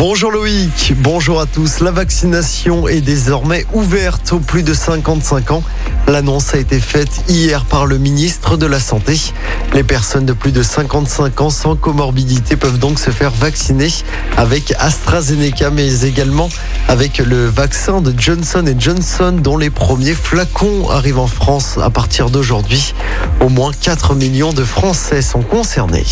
Bonjour 0.00 0.30
Loïc, 0.30 0.94
bonjour 0.96 1.42
à 1.42 1.44
tous. 1.44 1.80
La 1.80 1.90
vaccination 1.90 2.88
est 2.88 3.02
désormais 3.02 3.66
ouverte 3.74 4.32
aux 4.32 4.38
plus 4.38 4.62
de 4.62 4.72
55 4.72 5.50
ans. 5.50 5.62
L'annonce 6.08 6.54
a 6.54 6.56
été 6.56 6.80
faite 6.80 7.20
hier 7.28 7.66
par 7.66 7.84
le 7.84 7.98
ministre 7.98 8.56
de 8.56 8.64
la 8.64 8.80
Santé. 8.80 9.20
Les 9.74 9.82
personnes 9.82 10.24
de 10.24 10.32
plus 10.32 10.52
de 10.52 10.62
55 10.62 11.42
ans 11.42 11.50
sans 11.50 11.76
comorbidité 11.76 12.56
peuvent 12.56 12.78
donc 12.78 12.98
se 12.98 13.10
faire 13.10 13.30
vacciner 13.30 13.90
avec 14.38 14.72
AstraZeneca, 14.78 15.68
mais 15.68 16.00
également 16.04 16.48
avec 16.88 17.18
le 17.18 17.44
vaccin 17.44 18.00
de 18.00 18.14
Johnson 18.18 18.64
Johnson, 18.78 19.36
dont 19.38 19.58
les 19.58 19.68
premiers 19.68 20.14
flacons 20.14 20.88
arrivent 20.88 21.18
en 21.18 21.26
France 21.26 21.76
à 21.76 21.90
partir 21.90 22.30
d'aujourd'hui. 22.30 22.94
Au 23.42 23.50
moins 23.50 23.72
4 23.78 24.14
millions 24.14 24.54
de 24.54 24.64
Français 24.64 25.20
sont 25.20 25.42
concernés. 25.42 26.06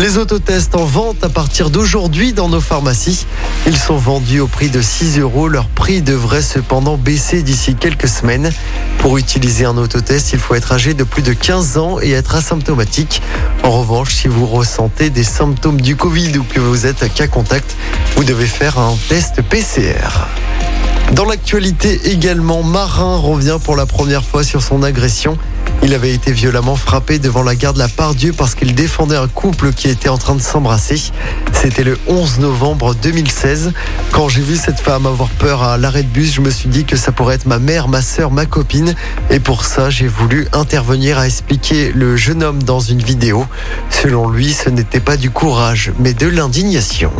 Les 0.00 0.16
autotests 0.16 0.74
en 0.76 0.86
vente 0.86 1.22
à 1.22 1.28
partir 1.28 1.68
d'aujourd'hui 1.68 2.32
dans 2.32 2.48
nos 2.48 2.62
pharmacies. 2.62 3.26
Ils 3.66 3.76
sont 3.76 3.98
vendus 3.98 4.40
au 4.40 4.46
prix 4.46 4.70
de 4.70 4.80
6 4.80 5.18
euros. 5.18 5.46
Leur 5.46 5.66
prix 5.66 6.00
devrait 6.00 6.40
cependant 6.40 6.96
baisser 6.96 7.42
d'ici 7.42 7.74
quelques 7.74 8.08
semaines. 8.08 8.50
Pour 9.00 9.18
utiliser 9.18 9.66
un 9.66 9.76
autotest, 9.76 10.32
il 10.32 10.38
faut 10.38 10.54
être 10.54 10.72
âgé 10.72 10.94
de 10.94 11.04
plus 11.04 11.20
de 11.20 11.34
15 11.34 11.76
ans 11.76 11.98
et 12.00 12.12
être 12.12 12.34
asymptomatique. 12.34 13.20
En 13.62 13.72
revanche, 13.72 14.14
si 14.14 14.26
vous 14.26 14.46
ressentez 14.46 15.10
des 15.10 15.24
symptômes 15.24 15.82
du 15.82 15.96
Covid 15.96 16.38
ou 16.38 16.44
que 16.44 16.60
vous 16.60 16.86
êtes 16.86 17.02
à 17.02 17.10
cas 17.10 17.26
contact, 17.26 17.76
vous 18.16 18.24
devez 18.24 18.46
faire 18.46 18.78
un 18.78 18.96
test 19.10 19.42
PCR. 19.42 20.08
Dans 21.12 21.24
l'actualité 21.24 22.00
également, 22.12 22.62
Marin 22.62 23.16
revient 23.16 23.58
pour 23.62 23.74
la 23.74 23.84
première 23.84 24.24
fois 24.24 24.44
sur 24.44 24.62
son 24.62 24.82
agression. 24.84 25.36
Il 25.82 25.92
avait 25.92 26.12
été 26.12 26.30
violemment 26.30 26.76
frappé 26.76 27.18
devant 27.18 27.42
la 27.42 27.56
gare 27.56 27.72
de 27.72 27.78
la 27.80 27.88
Pardieu 27.88 28.32
parce 28.32 28.54
qu'il 28.54 28.74
défendait 28.74 29.16
un 29.16 29.26
couple 29.26 29.72
qui 29.72 29.88
était 29.88 30.08
en 30.08 30.18
train 30.18 30.36
de 30.36 30.40
s'embrasser. 30.40 31.00
C'était 31.52 31.82
le 31.82 31.98
11 32.06 32.38
novembre 32.38 32.94
2016. 32.94 33.72
Quand 34.12 34.28
j'ai 34.28 34.42
vu 34.42 34.56
cette 34.56 34.78
femme 34.78 35.06
avoir 35.06 35.30
peur 35.30 35.64
à 35.64 35.78
l'arrêt 35.78 36.04
de 36.04 36.08
bus, 36.08 36.32
je 36.32 36.40
me 36.40 36.50
suis 36.50 36.68
dit 36.68 36.84
que 36.84 36.96
ça 36.96 37.10
pourrait 37.10 37.34
être 37.34 37.46
ma 37.46 37.58
mère, 37.58 37.88
ma 37.88 38.02
soeur, 38.02 38.30
ma 38.30 38.46
copine. 38.46 38.94
Et 39.30 39.40
pour 39.40 39.64
ça, 39.64 39.90
j'ai 39.90 40.06
voulu 40.06 40.46
intervenir 40.52 41.18
à 41.18 41.26
expliquer 41.26 41.92
le 41.92 42.16
jeune 42.16 42.44
homme 42.44 42.62
dans 42.62 42.80
une 42.80 43.02
vidéo. 43.02 43.46
Selon 43.90 44.28
lui, 44.28 44.52
ce 44.52 44.68
n'était 44.68 45.00
pas 45.00 45.16
du 45.16 45.30
courage, 45.30 45.92
mais 45.98 46.14
de 46.14 46.28
l'indignation. 46.28 47.10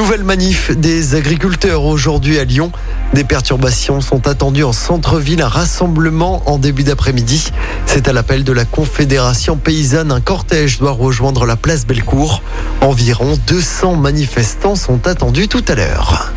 Nouvelle 0.00 0.24
manif 0.24 0.74
des 0.74 1.14
agriculteurs 1.14 1.84
aujourd'hui 1.84 2.38
à 2.38 2.44
Lyon. 2.44 2.72
Des 3.12 3.22
perturbations 3.22 4.00
sont 4.00 4.28
attendues 4.28 4.64
en 4.64 4.72
centre-ville, 4.72 5.42
un 5.42 5.46
rassemblement 5.46 6.42
en 6.46 6.56
début 6.56 6.84
d'après-midi. 6.84 7.50
C'est 7.84 8.08
à 8.08 8.14
l'appel 8.14 8.42
de 8.42 8.52
la 8.52 8.64
Confédération 8.64 9.58
paysanne. 9.58 10.10
Un 10.10 10.22
cortège 10.22 10.78
doit 10.78 10.92
rejoindre 10.92 11.44
la 11.44 11.56
place 11.56 11.86
Bellecour. 11.86 12.42
Environ 12.80 13.38
200 13.46 13.96
manifestants 13.96 14.74
sont 14.74 15.06
attendus 15.06 15.48
tout 15.48 15.64
à 15.68 15.74
l'heure. 15.74 16.32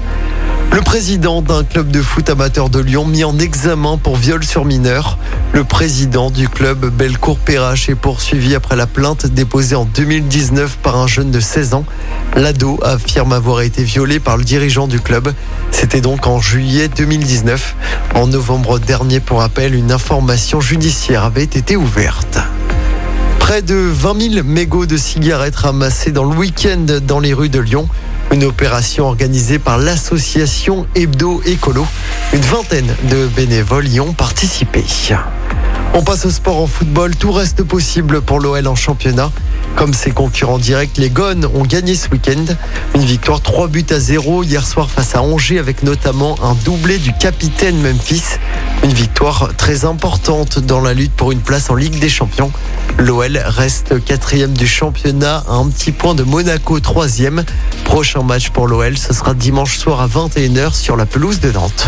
Le 0.74 0.82
président 0.82 1.44
d'un 1.44 1.64
club 1.64 1.92
de 1.92 2.02
foot 2.02 2.32
amateur 2.32 2.68
de 2.68 2.80
Lyon 2.80 3.06
mis 3.06 3.24
en 3.24 3.38
examen 3.38 4.00
pour 4.00 4.16
viol 4.16 4.44
sur 4.44 4.66
mineur. 4.66 5.20
Le 5.54 5.64
président 5.64 6.32
du 6.32 6.50
club 6.50 6.88
Bellecour-Perrache 6.88 7.90
est 7.90 7.96
poursuivi 7.96 8.56
après 8.56 8.76
la 8.76 8.88
plainte 8.88 9.28
déposée 9.28 9.76
en 9.76 9.86
2019 9.86 10.78
par 10.78 10.98
un 10.98 11.06
jeune 11.06 11.30
de 11.30 11.40
16 11.40 11.76
ans. 11.76 11.86
L'ado 12.36 12.80
affirme 12.82 13.34
avoir 13.34 13.62
été 13.62 13.84
violé 13.84 14.20
par 14.20 14.36
le 14.36 14.44
dirigeant 14.44 14.88
du 14.88 15.00
club. 15.00 15.32
C'était 15.70 16.02
donc 16.02 16.26
en 16.26 16.42
juillet 16.42 16.88
2019. 16.88 17.76
En 18.16 18.26
novembre 18.26 18.80
dernier, 18.80 19.20
pour 19.20 19.42
rappel, 19.42 19.76
une 19.76 19.92
information 19.92 20.60
judiciaire 20.60 21.24
avait 21.24 21.44
été 21.44 21.76
ouverte. 21.76 22.40
Près 23.54 23.62
de 23.62 23.76
20 23.76 24.32
000 24.32 24.44
mégots 24.44 24.88
de 24.88 24.98
cigarettes 24.98 25.58
ramassés 25.58 26.12
dans 26.12 26.24
le 26.24 26.36
week-end 26.36 26.88
dans 27.06 27.20
les 27.20 27.36
rues 27.36 27.50
de 27.50 27.60
Lyon. 27.60 27.88
Une 28.32 28.46
opération 28.46 29.06
organisée 29.06 29.60
par 29.60 29.78
l'association 29.78 30.88
Hebdo 30.96 31.40
Écolo. 31.46 31.86
Une 32.34 32.42
vingtaine 32.42 32.96
de 33.12 33.28
bénévoles 33.28 33.88
y 33.90 34.00
ont 34.00 34.14
participé. 34.14 34.84
On 35.96 36.02
passe 36.02 36.26
au 36.26 36.32
sport 36.32 36.60
en 36.60 36.66
football. 36.66 37.16
Tout 37.16 37.32
reste 37.32 37.62
possible 37.64 38.22
pour 38.22 38.40
l'OL 38.40 38.68
en 38.68 38.74
championnat. 38.74 39.32
Comme 39.76 39.94
ses 39.94 40.10
concurrents 40.10 40.58
directs, 40.58 40.98
les 40.98 41.12
Gones 41.12 41.48
ont 41.54 41.64
gagné 41.64 41.96
ce 41.96 42.10
week-end. 42.10 42.46
Une 42.96 43.04
victoire 43.04 43.42
3 43.42 43.68
buts 43.68 43.86
à 43.92 44.00
0 44.00 44.44
hier 44.44 44.66
soir 44.66 44.90
face 44.90 45.16
à 45.16 45.22
Angers 45.22 45.60
avec 45.60 45.84
notamment 45.84 46.36
un 46.44 46.56
doublé 46.66 46.98
du 46.98 47.14
capitaine 47.14 47.80
Memphis. 47.80 48.24
Une 48.84 48.94
victoire 48.94 49.52
très 49.56 49.86
importante 49.86 50.58
dans 50.58 50.82
la 50.82 50.96
lutte 50.96 51.14
pour 51.14 51.32
une 51.32 51.42
place 51.42 51.70
en 51.70 51.76
Ligue 51.76 52.00
des 52.00 52.10
Champions. 52.10 52.52
L'OL 52.98 53.38
reste 53.46 54.04
quatrième 54.04 54.54
du 54.58 54.68
championnat 54.68 55.44
à 55.48 55.54
un 55.54 55.70
petit 55.70 55.92
point 55.92 56.16
de 56.16 56.24
Monaco 56.24 56.80
troisième. 56.80 57.44
Prochain 57.86 58.24
match 58.24 58.50
pour 58.50 58.68
l'OL, 58.68 58.98
ce 58.98 59.14
sera 59.14 59.36
dimanche 59.36 59.78
soir 59.78 60.02
à 60.02 60.08
21h 60.08 60.74
sur 60.74 60.96
la 60.96 61.06
pelouse 61.06 61.40
de 61.40 61.52
Nantes. 61.52 61.88